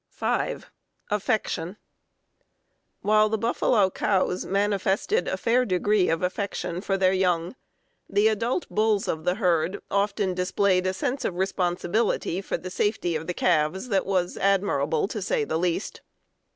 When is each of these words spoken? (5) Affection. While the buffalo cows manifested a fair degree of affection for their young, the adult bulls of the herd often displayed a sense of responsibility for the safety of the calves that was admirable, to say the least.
(5) 0.09 0.67
Affection. 1.11 1.77
While 3.03 3.29
the 3.29 3.37
buffalo 3.37 3.91
cows 3.91 4.47
manifested 4.47 5.27
a 5.27 5.37
fair 5.37 5.63
degree 5.63 6.09
of 6.09 6.23
affection 6.23 6.81
for 6.81 6.97
their 6.97 7.13
young, 7.13 7.55
the 8.09 8.27
adult 8.27 8.67
bulls 8.71 9.07
of 9.07 9.25
the 9.25 9.35
herd 9.35 9.77
often 9.91 10.33
displayed 10.33 10.87
a 10.87 10.93
sense 10.95 11.23
of 11.23 11.35
responsibility 11.35 12.41
for 12.41 12.57
the 12.57 12.71
safety 12.71 13.15
of 13.15 13.27
the 13.27 13.35
calves 13.35 13.89
that 13.89 14.07
was 14.07 14.37
admirable, 14.37 15.07
to 15.07 15.21
say 15.21 15.43
the 15.43 15.59
least. 15.59 16.01